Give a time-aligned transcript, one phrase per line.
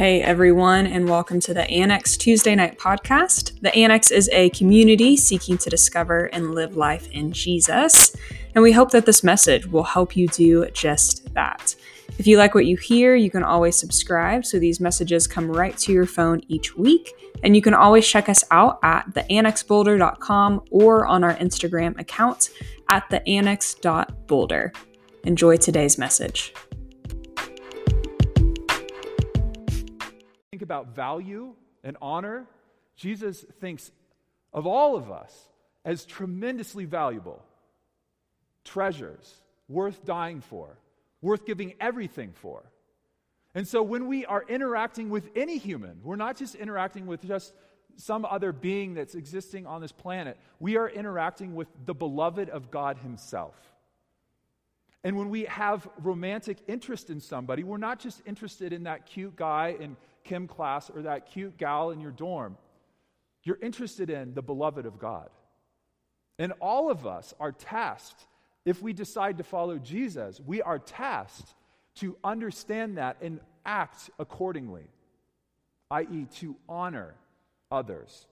[0.00, 3.60] Hey everyone, and welcome to the Annex Tuesday Night Podcast.
[3.60, 8.16] The Annex is a community seeking to discover and live life in Jesus,
[8.54, 11.74] and we hope that this message will help you do just that.
[12.16, 15.76] If you like what you hear, you can always subscribe so these messages come right
[15.76, 17.12] to your phone each week.
[17.42, 22.48] And you can always check us out at theannexboulder.com or on our Instagram account
[22.88, 24.72] at theannex.boulder.
[25.24, 26.54] Enjoy today's message.
[30.60, 32.46] Think about value and honor.
[32.94, 33.90] Jesus thinks
[34.52, 35.34] of all of us
[35.86, 37.42] as tremendously valuable,
[38.62, 40.76] treasures worth dying for
[41.22, 42.62] worth giving everything for.
[43.54, 47.54] And so when we are interacting with any human, we're not just interacting with just
[47.96, 50.36] some other being that's existing on this planet.
[50.58, 53.54] We are interacting with the beloved of God Himself.
[55.02, 59.34] And when we have romantic interest in somebody, we're not just interested in that cute
[59.34, 59.96] guy in
[60.30, 62.56] chem class or that cute gal in your dorm.
[63.42, 65.28] You're interested in the beloved of God.
[66.38, 68.26] And all of us are tasked
[68.64, 71.54] if we decide to follow Jesus, we are tasked
[71.96, 74.84] to understand that and act accordingly,
[75.90, 77.14] i.e., to honor
[77.70, 78.26] others.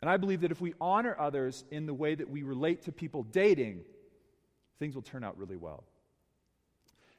[0.00, 2.92] And I believe that if we honor others in the way that we relate to
[2.92, 3.82] people dating,
[4.78, 5.84] things will turn out really well.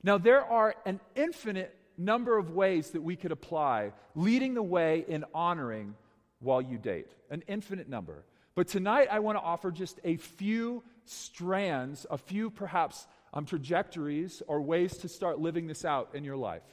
[0.01, 5.05] Now, there are an infinite number of ways that we could apply leading the way
[5.07, 5.95] in honoring
[6.39, 8.25] while you date, an infinite number.
[8.55, 14.41] But tonight, I want to offer just a few strands, a few perhaps um, trajectories
[14.47, 16.63] or ways to start living this out in your life,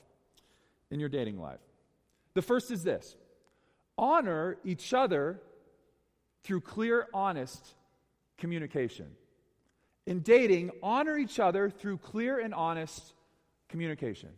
[0.90, 1.60] in your dating life.
[2.34, 3.16] The first is this
[3.96, 5.40] honor each other
[6.44, 7.74] through clear, honest
[8.38, 9.06] communication.
[10.06, 13.12] In dating, honor each other through clear and honest
[13.68, 14.30] communication.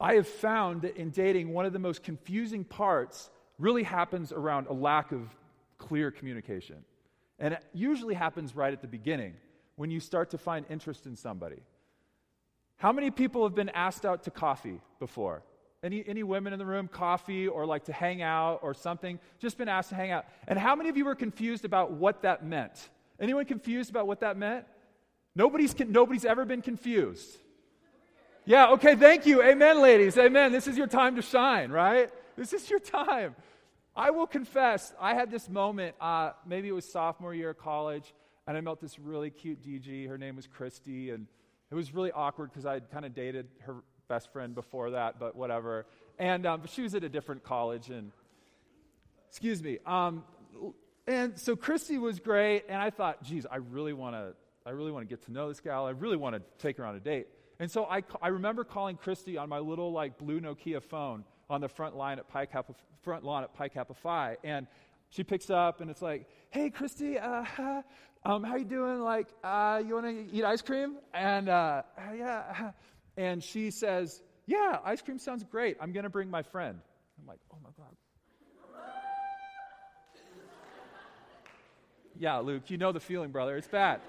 [0.00, 4.66] I have found that in dating, one of the most confusing parts really happens around
[4.68, 5.22] a lack of
[5.76, 6.76] clear communication.
[7.38, 9.34] And it usually happens right at the beginning
[9.76, 11.62] when you start to find interest in somebody.
[12.76, 15.42] How many people have been asked out to coffee before?
[15.82, 19.18] Any, any women in the room, coffee or like to hang out or something?
[19.38, 20.26] Just been asked to hang out.
[20.48, 22.90] And how many of you were confused about what that meant?
[23.18, 24.64] Anyone confused about what that meant?
[25.34, 27.38] Nobody's, nobody's ever been confused.
[28.46, 29.42] Yeah, okay, thank you.
[29.42, 30.16] Amen, ladies.
[30.16, 30.50] Amen.
[30.50, 32.10] This is your time to shine, right?
[32.36, 33.36] This is your time.
[33.94, 38.14] I will confess, I had this moment, uh, maybe it was sophomore year of college,
[38.46, 40.08] and I met this really cute DG.
[40.08, 41.26] Her name was Christy, and
[41.70, 43.76] it was really awkward because I'd kind of dated her
[44.08, 45.84] best friend before that, but whatever.
[46.18, 48.10] And um, she was at a different college, and
[49.28, 49.78] excuse me.
[49.84, 50.24] Um,
[51.06, 54.32] and so Christy was great, and I thought, geez, I really want to,
[54.64, 55.84] I really want to get to know this gal.
[55.84, 57.26] I really want to take her on a date.
[57.60, 61.60] And so I, I remember calling Christy on my little like blue Nokia phone on
[61.60, 64.66] the front line at Pi Kappa, front lawn at Pi Kappa Phi, and
[65.10, 67.44] she picks up and it's like, "Hey, Christy, uh,
[68.24, 69.00] um, how you doing?
[69.00, 71.82] Like, uh, you want to eat ice cream?" And uh,
[72.16, 72.70] yeah,
[73.18, 75.76] and she says, "Yeah, ice cream sounds great.
[75.80, 76.80] I'm going to bring my friend."
[77.20, 77.94] I'm like, "Oh my god."
[82.18, 83.58] yeah, Luke, you know the feeling, brother.
[83.58, 84.00] It's bad.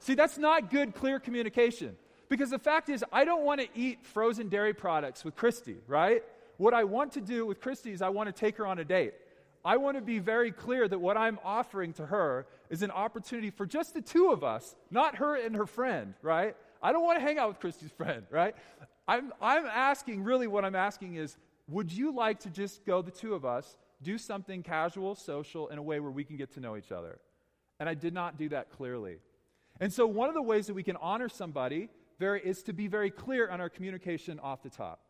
[0.00, 1.96] See, that's not good, clear communication.
[2.28, 6.22] Because the fact is, I don't want to eat frozen dairy products with Christy, right?
[6.56, 8.84] What I want to do with Christy is I want to take her on a
[8.84, 9.14] date.
[9.64, 13.50] I want to be very clear that what I'm offering to her is an opportunity
[13.50, 16.56] for just the two of us, not her and her friend, right?
[16.82, 18.54] I don't want to hang out with Christy's friend, right?
[19.06, 21.36] I'm, I'm asking, really, what I'm asking is
[21.68, 25.78] would you like to just go, the two of us, do something casual, social, in
[25.78, 27.18] a way where we can get to know each other?
[27.78, 29.18] And I did not do that clearly.
[29.80, 32.86] And so, one of the ways that we can honor somebody very, is to be
[32.86, 35.00] very clear on our communication off the top.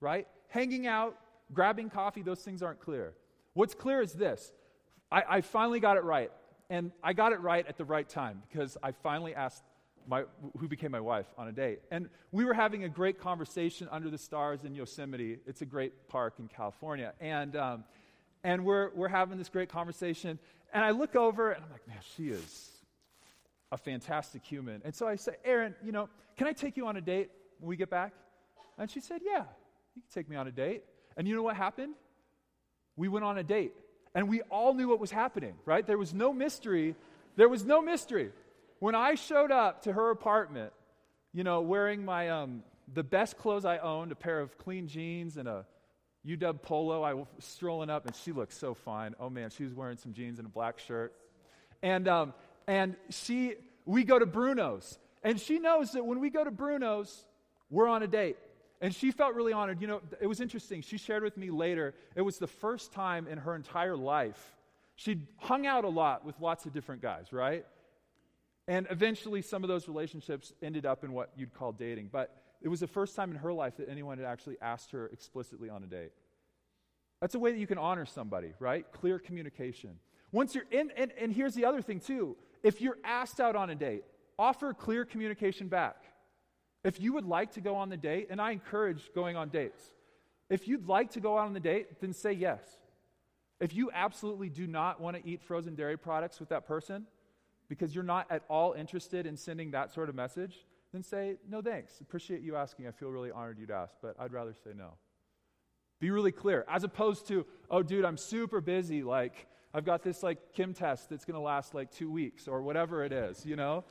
[0.00, 0.26] Right?
[0.48, 1.16] Hanging out,
[1.54, 3.14] grabbing coffee, those things aren't clear.
[3.54, 4.52] What's clear is this
[5.10, 6.30] I, I finally got it right.
[6.68, 9.62] And I got it right at the right time because I finally asked
[10.08, 10.24] my,
[10.58, 11.80] who became my wife on a date.
[11.92, 15.38] And we were having a great conversation under the stars in Yosemite.
[15.46, 17.12] It's a great park in California.
[17.20, 17.84] And, um,
[18.42, 20.40] and we're, we're having this great conversation.
[20.72, 22.75] And I look over and I'm like, man, she is
[23.72, 24.82] a fantastic human.
[24.84, 27.68] And so I said, Erin, you know, can I take you on a date when
[27.68, 28.12] we get back?
[28.78, 29.44] And she said, Yeah,
[29.94, 30.84] you can take me on a date.
[31.16, 31.94] And you know what happened?
[32.96, 33.72] We went on a date.
[34.14, 35.86] And we all knew what was happening, right?
[35.86, 36.94] There was no mystery.
[37.36, 38.32] There was no mystery.
[38.78, 40.72] When I showed up to her apartment,
[41.32, 42.62] you know, wearing my um,
[42.92, 45.66] the best clothes I owned, a pair of clean jeans and a
[46.26, 49.14] UW polo, I was strolling up, and she looked so fine.
[49.20, 51.14] Oh man, she was wearing some jeans and a black shirt.
[51.82, 52.34] And um,
[52.66, 53.54] and she,
[53.84, 54.98] we go to Bruno's.
[55.22, 57.24] And she knows that when we go to Bruno's,
[57.70, 58.36] We're on a date.
[58.80, 59.80] And she felt really honored.
[59.80, 60.82] You know, it was interesting.
[60.82, 64.56] She shared with me later, it was the first time in her entire life
[64.96, 67.64] she'd hung out a lot with lots of different guys, right?
[68.68, 72.10] And eventually, some of those relationships ended up in what you'd call dating.
[72.12, 75.06] But it was the first time in her life that anyone had actually asked her
[75.06, 76.12] explicitly on a date.
[77.20, 78.84] That's a way that you can honor somebody, right?
[78.92, 79.98] Clear communication.
[80.32, 82.36] Once you're in, and, and here's the other thing too
[82.66, 84.02] if you're asked out on a date,
[84.40, 86.02] offer clear communication back.
[86.82, 89.80] If you would like to go on the date, and I encourage going on dates,
[90.50, 92.64] if you'd like to go out on the date, then say yes.
[93.60, 97.06] If you absolutely do not want to eat frozen dairy products with that person
[97.68, 101.62] because you're not at all interested in sending that sort of message, then say, no
[101.62, 102.00] thanks.
[102.00, 102.88] Appreciate you asking.
[102.88, 104.94] I feel really honored you'd ask, but I'd rather say no.
[106.00, 109.04] Be really clear, as opposed to, oh, dude, I'm super busy.
[109.04, 109.46] Like,
[109.76, 113.04] I've got this like chem test that's going to last like two weeks or whatever
[113.04, 113.84] it is, you know?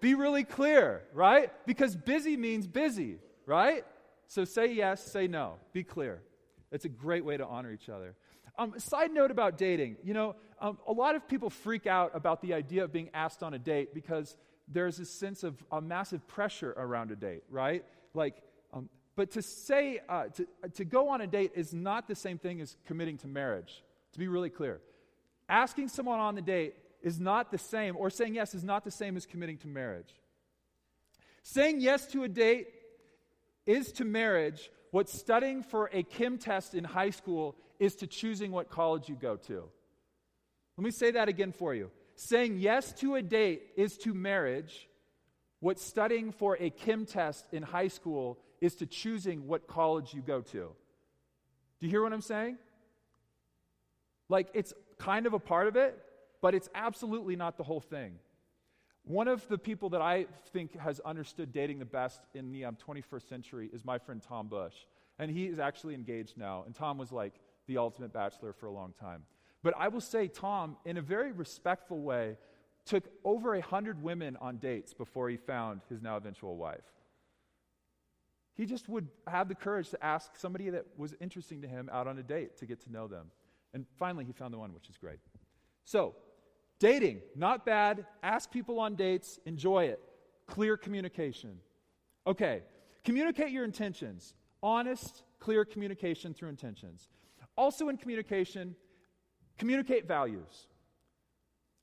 [0.00, 1.52] Be really clear, right?
[1.66, 3.84] Because busy means busy, right?
[4.28, 5.56] So say yes, say no.
[5.74, 6.22] Be clear.
[6.70, 8.14] It's a great way to honor each other.
[8.56, 12.40] Um, side note about dating you know, um, a lot of people freak out about
[12.40, 14.34] the idea of being asked on a date because
[14.66, 17.84] there's a sense of a massive pressure around a date, right?
[18.14, 18.36] Like,
[18.72, 22.38] um, but to say, uh, to, to go on a date is not the same
[22.38, 23.84] thing as committing to marriage,
[24.14, 24.80] to be really clear.
[25.52, 28.90] Asking someone on the date is not the same, or saying yes is not the
[28.90, 30.08] same as committing to marriage.
[31.42, 32.68] Saying yes to a date
[33.66, 38.50] is to marriage what studying for a chem test in high school is to choosing
[38.50, 39.64] what college you go to.
[40.78, 41.90] Let me say that again for you.
[42.16, 44.88] Saying yes to a date is to marriage
[45.60, 50.22] what studying for a chem test in high school is to choosing what college you
[50.22, 50.70] go to.
[51.80, 52.56] Do you hear what I'm saying?
[54.30, 54.72] Like, it's
[55.02, 55.98] kind of a part of it,
[56.40, 58.14] but it's absolutely not the whole thing.
[59.04, 62.76] One of the people that I think has understood dating the best in the um,
[62.86, 64.74] 21st century is my friend Tom Bush.
[65.18, 66.62] And he is actually engaged now.
[66.66, 67.34] And Tom was like
[67.66, 69.24] the ultimate bachelor for a long time.
[69.62, 72.36] But I will say, Tom, in a very respectful way,
[72.84, 76.84] took over a hundred women on dates before he found his now eventual wife.
[78.54, 82.06] He just would have the courage to ask somebody that was interesting to him out
[82.06, 83.30] on a date to get to know them.
[83.74, 85.18] And finally, he found the one, which is great.
[85.84, 86.14] So,
[86.78, 88.06] dating, not bad.
[88.22, 90.00] Ask people on dates, enjoy it.
[90.46, 91.58] Clear communication.
[92.26, 92.62] Okay,
[93.04, 94.34] communicate your intentions.
[94.62, 97.08] Honest, clear communication through intentions.
[97.56, 98.76] Also, in communication,
[99.58, 100.66] communicate values.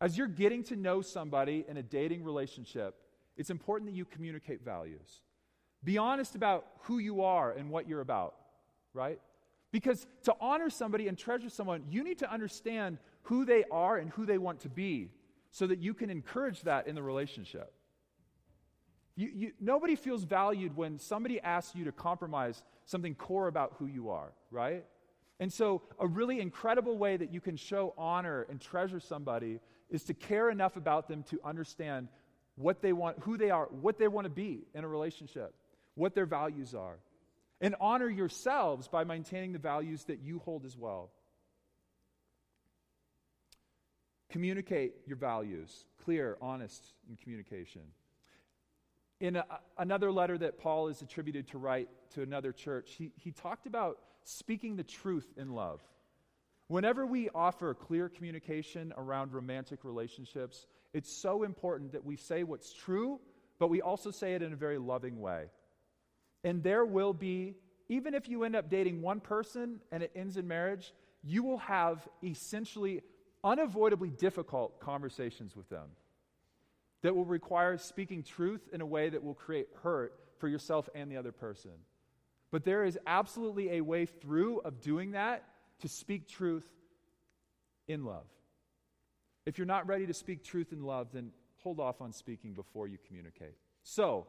[0.01, 2.95] As you're getting to know somebody in a dating relationship,
[3.35, 5.21] it's important that you communicate values.
[5.83, 8.35] Be honest about who you are and what you're about,
[8.93, 9.19] right?
[9.71, 14.09] Because to honor somebody and treasure someone, you need to understand who they are and
[14.09, 15.11] who they want to be
[15.51, 17.71] so that you can encourage that in the relationship.
[19.15, 23.85] You, you, nobody feels valued when somebody asks you to compromise something core about who
[23.85, 24.85] you are, right?
[25.39, 30.03] And so, a really incredible way that you can show honor and treasure somebody is
[30.05, 32.07] to care enough about them to understand
[32.55, 35.53] what they want, who they are, what they want to be in a relationship,
[35.95, 36.97] what their values are.
[37.61, 41.11] And honor yourselves by maintaining the values that you hold as well.
[44.29, 47.81] Communicate your values, clear, honest in communication.
[49.19, 49.45] In a,
[49.77, 53.97] another letter that Paul is attributed to write to another church, he, he talked about
[54.23, 55.81] speaking the truth in love.
[56.67, 62.71] Whenever we offer clear communication around romantic relationships, it's so important that we say what's
[62.71, 63.19] true,
[63.57, 65.49] but we also say it in a very loving way.
[66.43, 67.55] And there will be,
[67.89, 70.93] even if you end up dating one person and it ends in marriage,
[71.23, 73.01] you will have essentially
[73.43, 75.89] unavoidably difficult conversations with them
[77.01, 81.11] that will require speaking truth in a way that will create hurt for yourself and
[81.11, 81.71] the other person.
[82.51, 85.43] But there is absolutely a way through of doing that
[85.81, 86.67] to speak truth
[87.87, 88.25] in love.
[89.45, 92.87] If you're not ready to speak truth in love, then hold off on speaking before
[92.87, 93.55] you communicate.
[93.83, 94.27] So,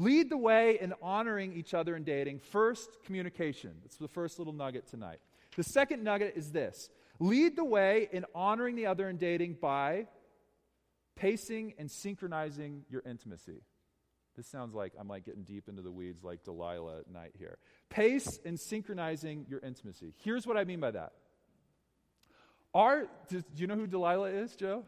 [0.00, 2.38] lead the way in honoring each other in dating.
[2.38, 3.72] First, communication.
[3.82, 5.20] That's the first little nugget tonight.
[5.56, 6.88] The second nugget is this
[7.18, 10.06] lead the way in honoring the other in dating by
[11.16, 13.60] pacing and synchronizing your intimacy.
[14.36, 17.58] This sounds like I'm like getting deep into the weeds like Delilah at night here.
[17.90, 20.14] Pace and synchronizing your intimacy.
[20.24, 21.12] Here's what I mean by that.
[22.72, 24.84] Do, do you know who Delilah is, Joe?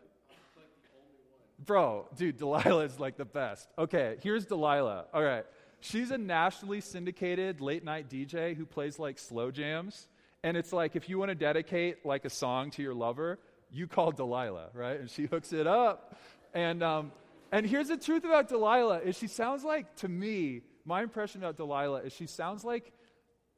[1.64, 3.68] Bro, dude, Delilah is like the best.
[3.78, 5.06] Okay, here's Delilah.
[5.12, 5.44] All right.
[5.80, 10.08] She's a nationally syndicated late night DJ who plays like slow jams.
[10.44, 13.38] And it's like if you want to dedicate like a song to your lover,
[13.70, 14.98] you call Delilah, right?
[14.98, 16.16] And she hooks it up.
[16.54, 17.12] And um,
[17.50, 21.56] and here's the truth about Delilah is she sounds like to me my impression about
[21.56, 22.92] Delilah is she sounds like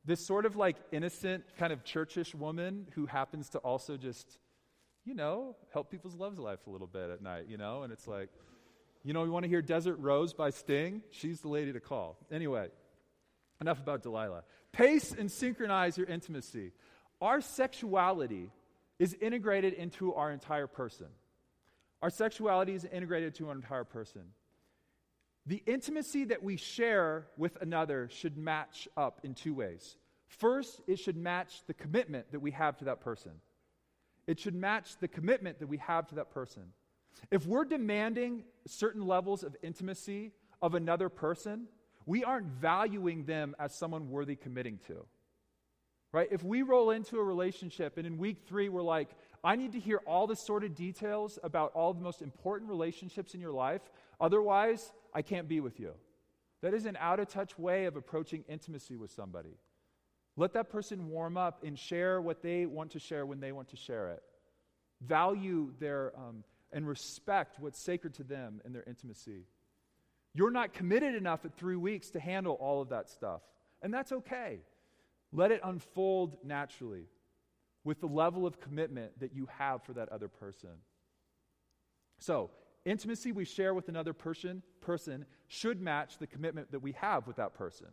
[0.05, 4.39] this sort of like innocent, kind of churchish woman who happens to also just,
[5.05, 7.83] you know, help people's loves life a little bit at night, you know?
[7.83, 8.31] And it's like,
[9.03, 11.03] you know, you want to hear Desert Rose by Sting?
[11.11, 12.17] She's the lady to call.
[12.31, 12.69] Anyway,
[13.61, 14.45] enough about Delilah.
[14.73, 16.73] Pace and synchronize your intimacy.
[17.21, 18.51] Our sexuality
[18.99, 21.07] is integrated into our entire person.
[22.01, 24.23] Our sexuality is integrated to our entire person.
[25.47, 29.97] The intimacy that we share with another should match up in two ways.
[30.29, 33.33] First, it should match the commitment that we have to that person.
[34.27, 36.73] It should match the commitment that we have to that person.
[37.31, 41.67] If we're demanding certain levels of intimacy of another person,
[42.07, 45.07] we aren't valuing them as someone worthy committing to.
[46.13, 46.29] Right?
[46.31, 49.11] If we roll into a relationship and in week three we're like,
[49.43, 53.35] I need to hear all the sort of details about all the most important relationships
[53.35, 53.83] in your life,
[54.21, 55.93] otherwise, I can't be with you.
[56.63, 59.59] That is an out of touch way of approaching intimacy with somebody.
[60.37, 63.69] Let that person warm up and share what they want to share when they want
[63.69, 64.23] to share it.
[65.01, 69.47] Value their um, and respect what's sacred to them and their intimacy.
[70.35, 73.43] You're not committed enough at three weeks to handle all of that stuff,
[73.81, 74.59] and that's okay.
[75.33, 77.07] Let it unfold naturally
[77.85, 80.71] with the level of commitment that you have for that other person.
[82.19, 82.51] So,
[82.85, 87.37] intimacy we share with another person, person should match the commitment that we have with
[87.37, 87.89] that person.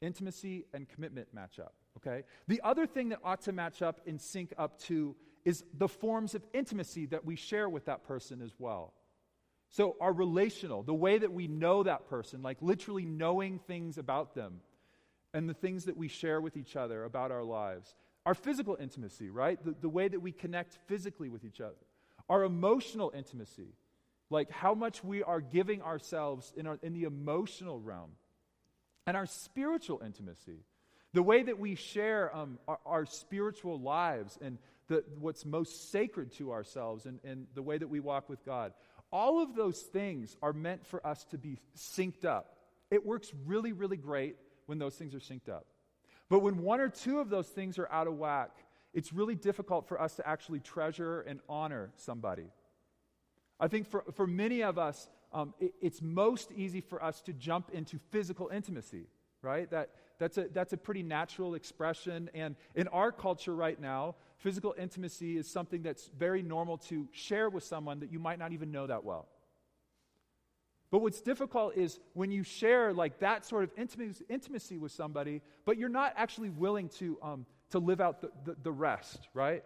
[0.00, 2.24] Intimacy and commitment match up, okay?
[2.46, 6.34] The other thing that ought to match up and sync up to is the forms
[6.34, 8.92] of intimacy that we share with that person as well.
[9.70, 14.34] So, our relational, the way that we know that person, like literally knowing things about
[14.34, 14.60] them,
[15.34, 17.94] and the things that we share with each other about our lives.
[18.26, 19.62] Our physical intimacy, right?
[19.62, 21.76] The, the way that we connect physically with each other.
[22.28, 23.74] Our emotional intimacy,
[24.30, 28.10] like how much we are giving ourselves in, our, in the emotional realm.
[29.08, 30.66] And our spiritual intimacy,
[31.14, 36.30] the way that we share um, our, our, spiritual lives and the, what's most sacred
[36.32, 38.74] to ourselves and, and the way that we walk with God.
[39.10, 42.58] All of those things are meant for us to be synced up.
[42.90, 44.36] It works really, really great
[44.66, 45.64] when those things are synced up.
[46.28, 48.50] But when one or two of those things are out of whack,
[48.92, 52.50] it's really difficult for us to actually treasure and honor somebody.
[53.58, 57.32] I think for, for many of us, um, it, it's most easy for us to
[57.32, 59.06] jump into physical intimacy,
[59.42, 59.70] right?
[59.70, 62.30] That, that's, a, that's a pretty natural expression.
[62.34, 67.50] And in our culture right now, physical intimacy is something that's very normal to share
[67.50, 69.28] with someone that you might not even know that well.
[70.90, 75.76] But what's difficult is when you share like that sort of intimacy, with somebody, but
[75.76, 79.62] you're not actually willing to, um, to live out the, the, the, rest, right?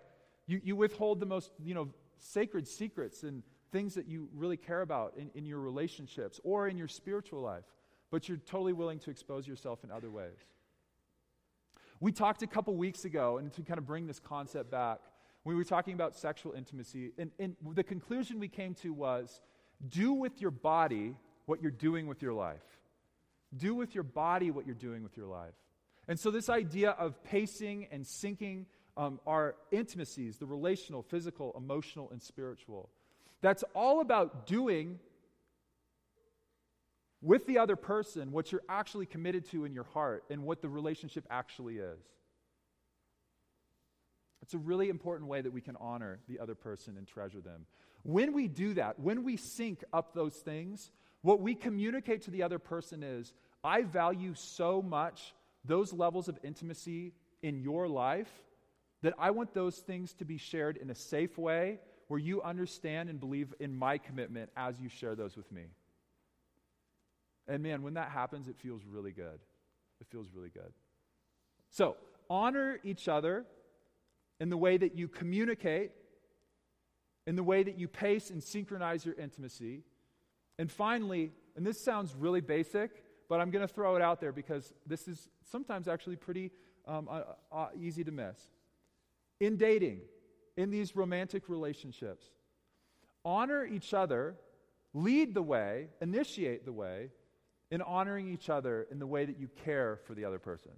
[0.48, 4.82] You, you withhold the most, you know, sacred secrets and things that you really care
[4.82, 7.64] about in, in your relationships or in your spiritual life,
[8.10, 10.38] but you're totally willing to expose yourself in other ways.
[11.98, 14.98] We talked a couple weeks ago, and to kind of bring this concept back,
[15.44, 19.40] we were talking about sexual intimacy, and, and the conclusion we came to was
[19.88, 22.62] do with your body what you're doing with your life.
[23.56, 25.54] Do with your body what you're doing with your life.
[26.08, 32.10] And so, this idea of pacing and syncing um, our intimacies, the relational, physical, emotional,
[32.10, 32.90] and spiritual,
[33.42, 34.98] that's all about doing
[37.20, 40.68] with the other person what you're actually committed to in your heart and what the
[40.68, 42.00] relationship actually is.
[44.42, 47.66] It's a really important way that we can honor the other person and treasure them.
[48.02, 50.90] When we do that, when we sync up those things,
[51.22, 53.32] what we communicate to the other person is
[53.62, 55.34] I value so much
[55.64, 58.30] those levels of intimacy in your life
[59.02, 61.78] that I want those things to be shared in a safe way
[62.12, 65.62] where you understand and believe in my commitment as you share those with me.
[67.48, 69.40] And man, when that happens, it feels really good.
[69.98, 70.74] It feels really good.
[71.70, 71.96] So,
[72.28, 73.46] honor each other
[74.40, 75.92] in the way that you communicate
[77.26, 79.82] in the way that you pace and synchronize your intimacy.
[80.58, 82.90] And finally, and this sounds really basic,
[83.26, 86.50] but I'm going to throw it out there because this is sometimes actually pretty
[86.86, 88.36] um, uh, uh, easy to miss.
[89.40, 90.02] In dating,
[90.56, 92.26] in these romantic relationships,
[93.24, 94.36] honor each other,
[94.94, 97.10] lead the way, initiate the way
[97.70, 100.72] in honoring each other in the way that you care for the other person.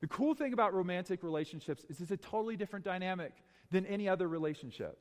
[0.00, 3.32] The cool thing about romantic relationships is it's a totally different dynamic
[3.70, 4.98] than any other relationship.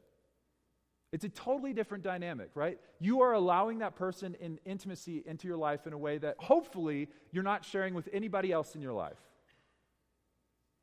[1.14, 2.80] It's a totally different dynamic, right?
[3.00, 7.08] You are allowing that person in intimacy into your life in a way that hopefully
[7.32, 9.18] you're not sharing with anybody else in your life.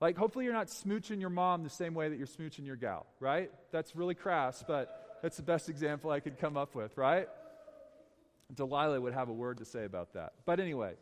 [0.05, 3.07] Like, hopefully, you're not smooching your mom the same way that you're smooching your gal,
[3.21, 3.51] right?
[3.73, 7.27] That's really crass, but that's the best example I could come up with, right?
[8.55, 10.35] Delilah would have a word to say about that.
[10.45, 10.97] But anyway,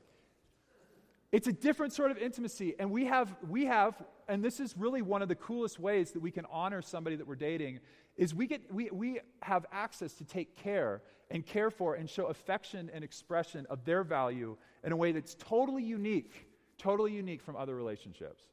[1.33, 2.77] it's a different sort of intimacy.
[2.79, 6.21] And we have, we have, and this is really one of the coolest ways that
[6.21, 7.81] we can honor somebody that we're dating,
[8.17, 12.27] is we get we, we have access to take care and care for and show
[12.27, 16.47] affection and expression of their value in a way that's totally unique,
[16.79, 18.45] totally unique from other relationships.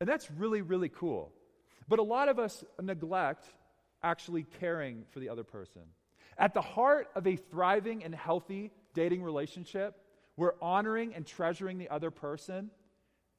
[0.00, 1.32] And that's really, really cool.
[1.88, 3.46] But a lot of us neglect
[4.02, 5.82] actually caring for the other person.
[6.36, 10.00] At the heart of a thriving and healthy dating relationship
[10.36, 12.70] we're honoring and treasuring the other person,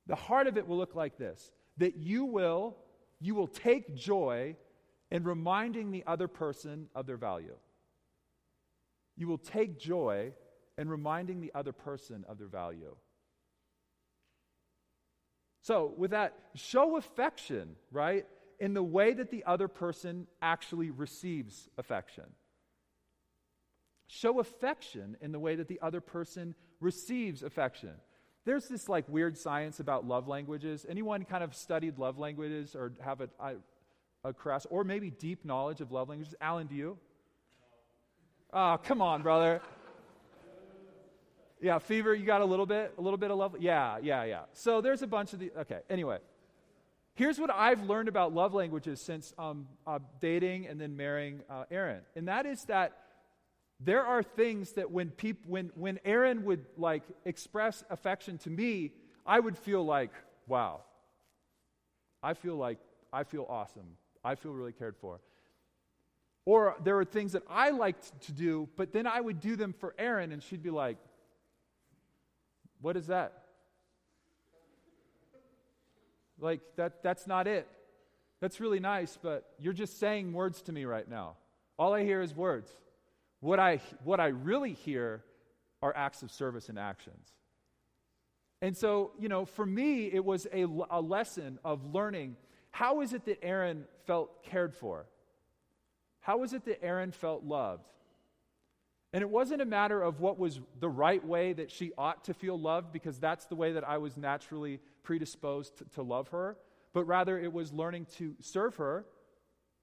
[0.08, 2.78] the heart of it will look like this that you will
[3.20, 4.56] you will take joy
[5.12, 7.56] in reminding the other person of their value.
[9.18, 10.34] You will take joy
[10.78, 12.96] in reminding the other person of their value.
[15.66, 18.28] So, with that, show affection, right,
[18.60, 22.26] in the way that the other person actually receives affection.
[24.06, 27.94] Show affection in the way that the other person receives affection.
[28.46, 30.86] There's this like weird science about love languages.
[30.88, 33.56] Anyone kind of studied love languages or have a, a,
[34.24, 36.36] a crass or maybe deep knowledge of love languages?
[36.40, 36.96] Alan, do you?
[38.54, 39.64] Oh, come on, brother.
[41.66, 43.56] Yeah, fever, you got a little bit, a little bit of love.
[43.60, 44.42] Yeah, yeah, yeah.
[44.54, 45.52] So there's a bunch of the.
[45.62, 46.20] Okay, anyway.
[47.16, 51.64] Here's what I've learned about love languages since um, uh, dating and then marrying uh,
[51.72, 52.96] Erin, and that is that
[53.80, 58.92] there are things that when people when when Erin would like express affection to me,
[59.26, 60.12] I would feel like,
[60.46, 60.82] wow.
[62.22, 62.78] I feel like
[63.12, 63.98] I feel awesome.
[64.24, 65.20] I feel really cared for.
[66.46, 69.74] Or there were things that I liked to do, but then I would do them
[69.74, 70.98] for Erin, and she'd be like,
[72.86, 73.34] What is that?
[76.40, 77.68] Like, that, that's not it.
[78.42, 81.38] That's really nice, but you're just saying words to me right now.
[81.80, 82.70] All I hear is words.
[83.40, 85.24] What I, what I really hear
[85.82, 87.28] are acts of service and actions.
[88.62, 92.36] And so, you know, for me, it was a, a lesson of learning
[92.70, 95.08] how is it that Erin felt cared for?
[96.20, 97.90] How is it that Erin felt loved?
[99.16, 102.34] And it wasn't a matter of what was the right way that she ought to
[102.34, 106.58] feel loved, because that's the way that I was naturally predisposed to, to love her,
[106.92, 109.06] but rather it was learning to serve her,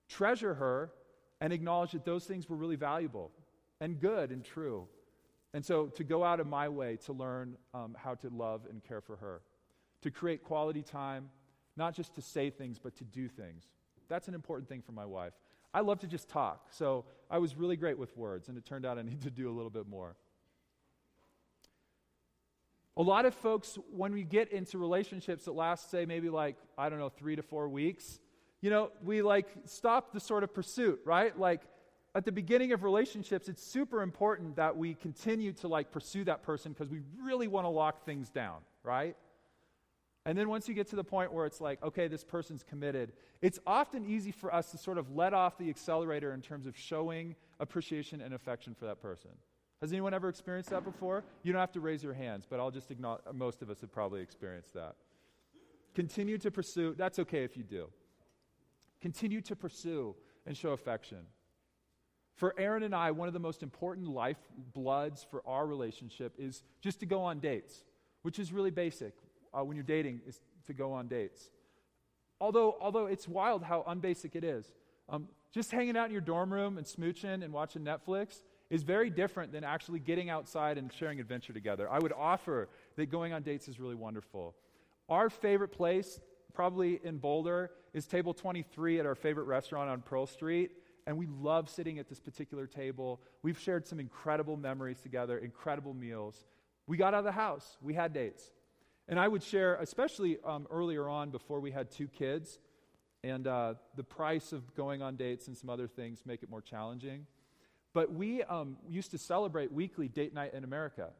[0.06, 0.92] treasure her,
[1.40, 3.30] and acknowledge that those things were really valuable
[3.80, 4.86] and good and true.
[5.54, 8.84] And so to go out of my way to learn um, how to love and
[8.84, 9.40] care for her,
[10.02, 11.30] to create quality time,
[11.78, 13.64] not just to say things, but to do things.
[14.10, 15.32] That's an important thing for my wife.
[15.74, 18.84] I love to just talk, so I was really great with words, and it turned
[18.84, 20.16] out I need to do a little bit more.
[22.98, 26.90] A lot of folks, when we get into relationships that last, say, maybe like, I
[26.90, 28.20] don't know, three to four weeks,
[28.60, 31.38] you know, we like stop the sort of pursuit, right?
[31.38, 31.62] Like,
[32.14, 36.42] at the beginning of relationships, it's super important that we continue to like pursue that
[36.42, 39.16] person because we really want to lock things down, right?
[40.24, 43.12] And then once you get to the point where it's like, okay, this person's committed,
[43.40, 46.76] it's often easy for us to sort of let off the accelerator in terms of
[46.76, 49.30] showing appreciation and affection for that person.
[49.80, 51.24] Has anyone ever experienced that before?
[51.42, 53.90] You don't have to raise your hands, but I'll just acknowledge most of us have
[53.90, 54.94] probably experienced that.
[55.92, 57.88] Continue to pursue, that's okay if you do.
[59.00, 60.14] Continue to pursue
[60.46, 61.18] and show affection.
[62.36, 67.00] For Erin and I, one of the most important lifebloods for our relationship is just
[67.00, 67.84] to go on dates,
[68.22, 69.14] which is really basic
[69.52, 71.50] uh, when you're dating, is to go on dates.
[72.40, 74.72] Although, although it's wild how unbasic it is.
[75.08, 79.10] Um, just hanging out in your dorm room and smooching and watching Netflix is very
[79.10, 81.88] different than actually getting outside and sharing adventure together.
[81.90, 84.54] I would offer that going on dates is really wonderful.
[85.08, 86.20] Our favorite place,
[86.54, 90.70] probably in Boulder, is table 23 at our favorite restaurant on Pearl Street
[91.06, 93.20] and we love sitting at this particular table.
[93.42, 96.46] We've shared some incredible memories together, incredible meals.
[96.86, 98.50] We got out of the house, we had dates.
[99.08, 102.58] And I would share, especially um, earlier on before we had two kids,
[103.24, 106.60] and uh, the price of going on dates and some other things make it more
[106.60, 107.26] challenging.
[107.92, 111.10] But we um, used to celebrate weekly date night in America.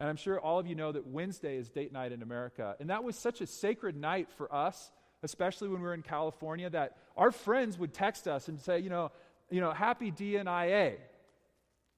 [0.00, 2.76] And I'm sure all of you know that Wednesday is date night in America.
[2.80, 4.90] And that was such a sacred night for us
[5.22, 8.90] especially when we were in California, that our friends would text us and say, you
[8.90, 9.10] know,
[9.50, 10.96] you know, happy DNIA,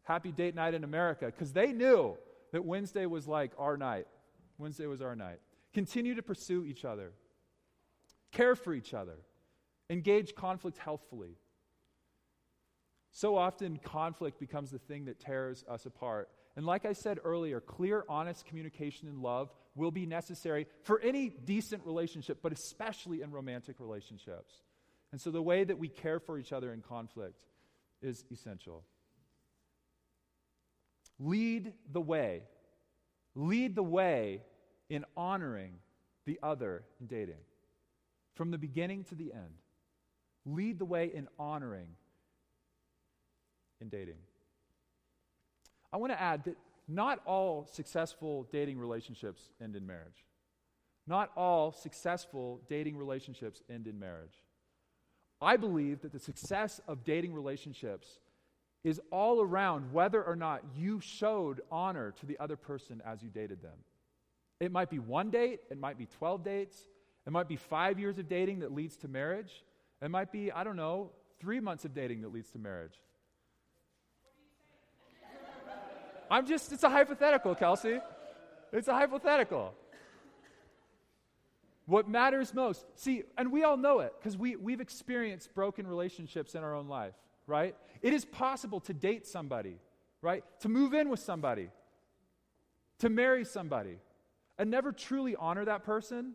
[0.03, 2.17] happy date night in America, because they knew
[2.53, 4.07] that Wednesday was like our night.
[4.59, 5.41] Wednesday was our night.
[5.73, 7.13] Continue to pursue each other,
[8.33, 9.17] care for each other,
[9.91, 11.37] engage conflict healthfully.
[13.11, 16.29] So often, conflict becomes the thing that tears us apart.
[16.57, 21.29] And like I said earlier, clear, honest communication and love will be necessary for any
[21.29, 24.63] decent relationship, but especially in romantic relationships.
[25.13, 27.45] And so the way that we care for each other in conflict
[28.03, 28.85] is essential.
[31.21, 32.43] Lead the way.
[33.35, 34.43] Lead the way
[34.89, 35.75] in honoring
[36.27, 37.43] the other in dating.
[38.35, 39.55] From the beginning to the end.
[40.47, 41.89] Lead the way in honoring
[43.81, 44.19] in dating.
[45.93, 46.57] I want to add that
[46.89, 50.25] not all successful dating relationships end in marriage.
[51.07, 54.43] Not all successful dating relationships end in marriage.
[55.41, 58.19] I believe that the success of dating relationships
[58.85, 63.31] is all around whether or not you showed honor to the other person as you
[63.31, 63.79] dated them.
[64.61, 66.77] It might be one date, it might be 12 dates,
[67.27, 69.65] it might be five years of dating that leads to marriage,
[70.03, 72.95] it might be, I don't know, three months of dating that leads to marriage.
[76.31, 77.99] I'm just, it's a hypothetical, Kelsey.
[78.73, 79.75] It's a hypothetical.
[81.87, 86.55] What matters most, see, and we all know it because we, we've experienced broken relationships
[86.55, 87.15] in our own life,
[87.47, 87.77] right?
[88.03, 89.79] It is possible to date somebody,
[90.23, 90.45] right?
[90.61, 91.71] To move in with somebody,
[92.99, 93.99] to marry somebody,
[94.59, 96.35] and never truly honor that person.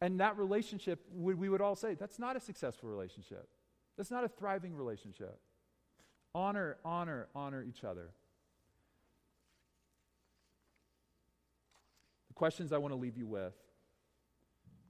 [0.00, 3.48] And that relationship, we, we would all say, that's not a successful relationship.
[3.96, 5.38] That's not a thriving relationship.
[6.34, 8.10] Honor, honor, honor each other.
[12.28, 13.54] The questions I want to leave you with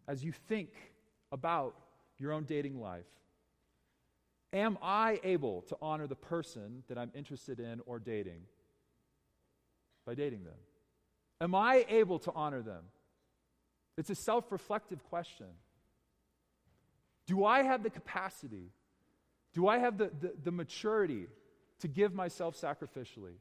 [0.09, 0.71] as you think
[1.31, 1.77] about
[2.19, 3.07] your own dating life
[4.55, 8.43] Am I able to honor the person that I'm interested in or dating
[10.07, 10.55] by dating them?
[11.41, 12.85] Am I able to honor them?
[13.99, 15.49] It's a self reflective question.
[17.27, 18.71] Do I have the capacity?
[19.55, 21.27] Do I have the, the, the, maturity
[21.81, 23.37] to give myself sacrificially?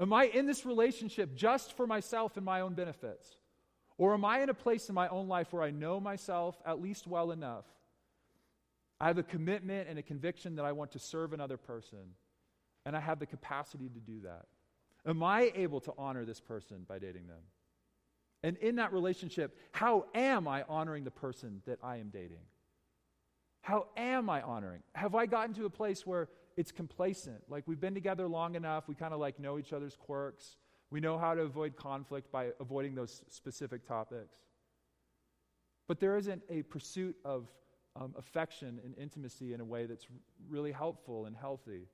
[0.00, 3.36] Am I in this relationship just for myself and my own benefits?
[3.96, 6.80] Or am I in a place in my own life where I know myself at
[6.80, 7.64] least well enough?
[9.00, 12.14] I have a commitment and a conviction that I want to serve another person,
[12.84, 14.46] and I have the capacity to do that.
[15.06, 17.42] Am I able to honor this person by dating them?
[18.42, 22.42] And in that relationship, how am I honoring the person that I am dating?
[23.62, 24.82] How am I honoring?
[24.94, 27.42] Have I gotten to a place where it's complacent?
[27.48, 30.56] Like we've been together long enough, we kind of like know each other's quirks.
[30.90, 34.36] We know how to avoid conflict by avoiding those specific topics.
[35.86, 37.48] But there isn't a pursuit of
[38.00, 40.06] um, affection and intimacy in a way that's
[40.48, 41.88] really helpful and healthy.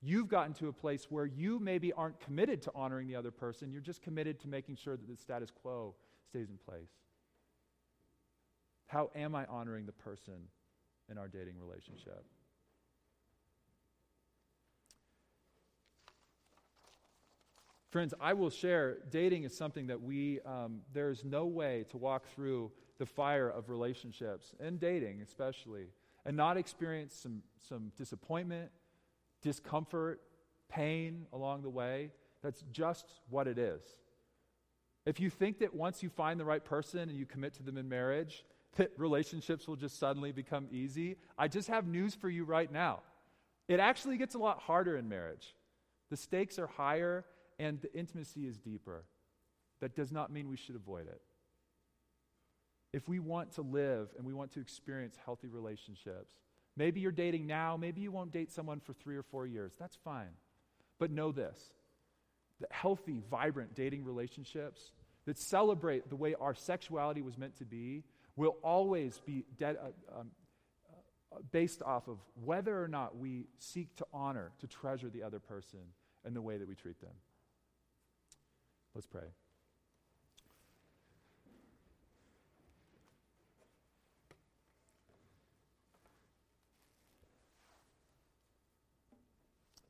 [0.00, 3.72] You've gotten to a place where you maybe aren't committed to honoring the other person,
[3.72, 5.94] you're just committed to making sure that the status quo
[6.28, 6.90] stays in place.
[8.86, 10.48] How am I honoring the person
[11.10, 12.24] in our dating relationship?
[17.90, 22.24] Friends, I will share dating is something that we, um, there's no way to walk
[22.34, 25.88] through the fire of relationships, and dating especially,
[26.24, 28.70] and not experience some, some disappointment,
[29.42, 30.20] discomfort,
[30.68, 32.10] pain along the way.
[32.42, 33.82] That's just what it is.
[35.04, 37.76] If you think that once you find the right person and you commit to them
[37.78, 38.44] in marriage,
[38.76, 43.00] that relationships will just suddenly become easy, I just have news for you right now.
[43.68, 45.54] It actually gets a lot harder in marriage.
[46.10, 47.24] The stakes are higher,
[47.58, 49.04] and the intimacy is deeper.
[49.80, 51.20] That does not mean we should avoid it.
[52.92, 56.32] If we want to live and we want to experience healthy relationships,
[56.76, 59.74] maybe you're dating now, maybe you won't date someone for three or four years.
[59.78, 60.30] That's fine.
[60.98, 61.58] But know this
[62.60, 64.92] that healthy, vibrant dating relationships
[65.26, 68.02] that celebrate the way our sexuality was meant to be
[68.34, 69.66] will always be uh,
[70.18, 70.30] um,
[71.32, 75.38] uh, based off of whether or not we seek to honor, to treasure the other
[75.38, 75.80] person
[76.24, 77.10] and the way that we treat them.
[78.96, 79.24] Let's pray.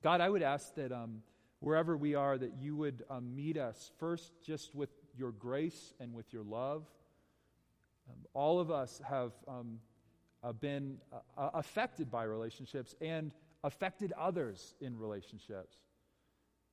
[0.03, 1.23] God, I would ask that um,
[1.61, 6.13] wherever we are, that you would um, meet us first just with your grace and
[6.13, 6.85] with your love.
[8.11, 9.79] Um, all of us have um,
[10.43, 13.31] uh, been uh, uh, affected by relationships and
[13.63, 15.77] affected others in relationships.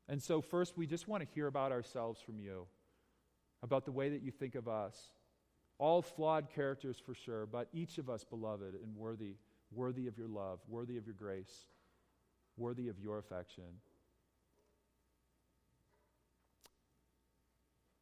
[0.10, 2.68] And so, first, we just want to hear about ourselves from you,
[3.62, 5.12] about the way that you think of us.
[5.78, 9.36] All flawed characters for sure, but each of us beloved and worthy,
[9.72, 11.66] worthy of your love, worthy of your grace,
[12.58, 13.64] worthy of your affection.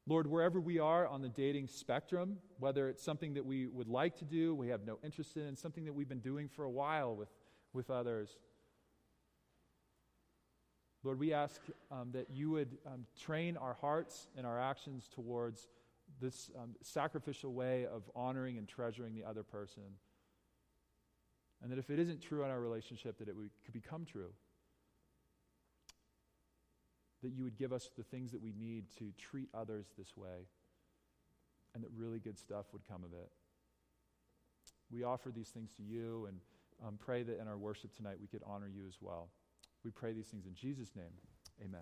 [0.07, 4.17] Lord, wherever we are on the dating spectrum, whether it's something that we would like
[4.17, 7.15] to do, we have no interest in, something that we've been doing for a while
[7.15, 7.29] with,
[7.71, 8.35] with others,
[11.03, 11.59] Lord, we ask
[11.91, 15.67] um, that you would um, train our hearts and our actions towards
[16.19, 19.83] this um, sacrificial way of honoring and treasuring the other person.
[21.61, 24.31] And that if it isn't true in our relationship, that it would, could become true.
[27.21, 30.47] that you would give us the things that we need to treat others this way,
[31.73, 33.29] and that really good stuff would come of it.
[34.91, 36.39] We offer these things to you and
[36.85, 39.29] um, pray that in our worship tonight we could honor you as well.
[39.83, 41.05] We pray these things in Jesus' name.
[41.63, 41.81] Amen.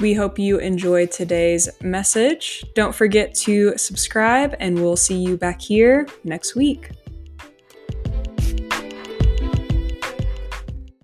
[0.00, 2.62] We hope you enjoyed today's message.
[2.74, 6.90] Don't forget to subscribe, and we'll see you back here next week.